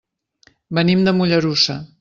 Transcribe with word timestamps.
Venim 0.79 1.05
de 1.09 1.15
Mollerussa. 1.19 1.81